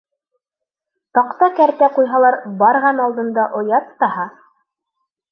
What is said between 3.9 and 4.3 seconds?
таһа.